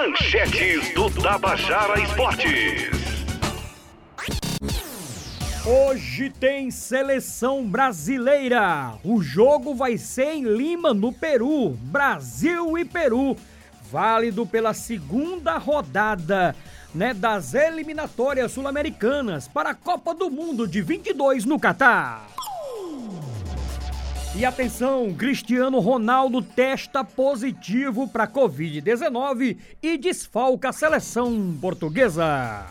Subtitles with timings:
[0.00, 2.88] Manchetes do Tabajara Esportes.
[5.66, 8.94] Hoje tem seleção brasileira.
[9.04, 11.76] O jogo vai ser em Lima, no Peru.
[11.82, 13.36] Brasil e Peru.
[13.92, 16.56] Válido pela segunda rodada
[16.94, 22.26] né, das eliminatórias sul-americanas para a Copa do Mundo de 22 no Catar.
[24.32, 32.66] E atenção, Cristiano Ronaldo testa positivo para Covid-19 e desfalca a seleção portuguesa.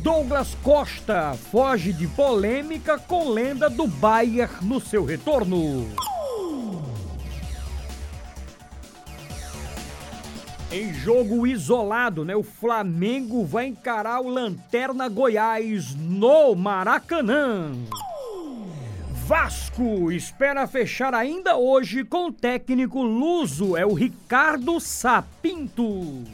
[0.00, 5.88] Douglas Costa foge de polêmica com lenda do Bayern no seu retorno.
[10.70, 12.36] Em jogo isolado, né?
[12.36, 17.72] O Flamengo vai encarar o Lanterna Goiás no Maracanã.
[19.28, 26.24] Vasco espera fechar ainda hoje com o técnico luso, é o Ricardo Sapinto.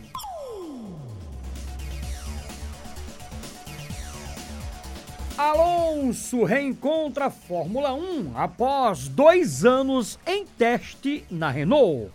[5.37, 12.13] Alonso reencontra a Fórmula 1 após dois anos em teste na Renault.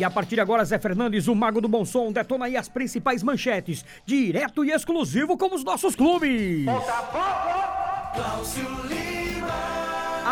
[0.00, 2.70] E a partir de agora, Zé Fernandes, o mago do bom som, detona aí as
[2.70, 6.64] principais manchetes, direto e exclusivo como os nossos clubes.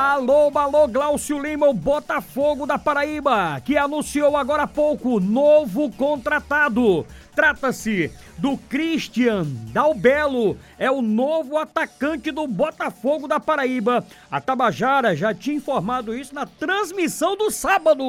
[0.01, 7.05] Alô, alô, Glaucio Lima, o Botafogo da Paraíba, que anunciou agora há pouco novo contratado.
[7.35, 14.07] Trata-se do Christian Dalbelo, é o novo atacante do Botafogo da Paraíba.
[14.31, 18.05] A Tabajara já tinha informado isso na transmissão do sábado.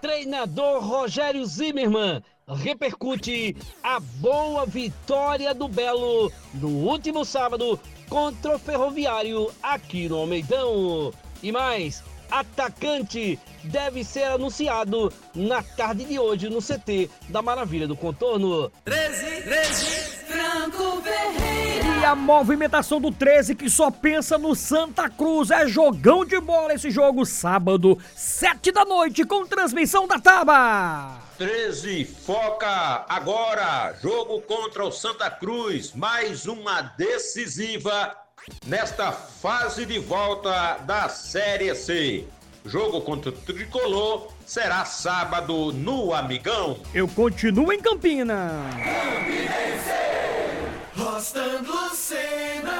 [0.00, 7.78] Treinador Rogério Zimmermann repercute a boa vitória do Belo no último sábado
[8.08, 11.12] contra o Ferroviário aqui no Almeidão.
[11.42, 17.96] E mais, atacante deve ser anunciado na tarde de hoje no CT da Maravilha do
[17.96, 18.70] Contorno.
[18.84, 20.05] 13, 13, Franco Ferreira.
[20.05, 20.05] E
[22.06, 25.50] a movimentação do 13 que só pensa no Santa Cruz.
[25.50, 31.20] É jogão de bola esse jogo, sábado, 7 da noite, com transmissão da Taba.
[31.36, 38.16] 13, foca agora, jogo contra o Santa Cruz, mais uma decisiva
[38.64, 42.24] nesta fase de volta da Série C.
[42.64, 46.78] Jogo contra o Tricolor será sábado no Amigão.
[46.94, 48.62] Eu continuo em Campina.
[51.16, 52.72] Rostando Lucena.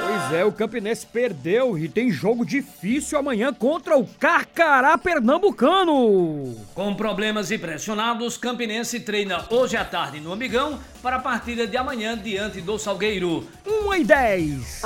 [0.00, 6.56] Pois é, o Campinense perdeu e tem jogo difícil amanhã contra o Carcará Pernambucano.
[6.74, 11.76] Com problemas e pressionados, Campinense treina hoje à tarde no Amigão para a partida de
[11.76, 13.46] amanhã diante do Salgueiro.
[13.66, 14.82] 1 e 10.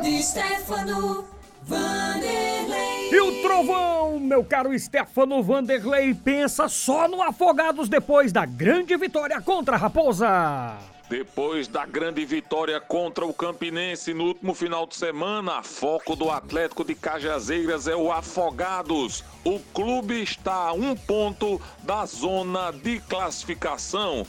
[0.00, 1.26] De Stefano
[1.62, 3.10] Vanderlei.
[3.12, 9.42] E o Trovão, meu caro Stefano Vanderlei, pensa só no Afogados depois da grande vitória
[9.42, 10.78] contra a Raposa.
[11.10, 16.84] Depois da grande vitória contra o Campinense no último final de semana, foco do Atlético
[16.84, 19.24] de Cajazeiras é o Afogados.
[19.42, 24.24] O clube está a um ponto da zona de classificação.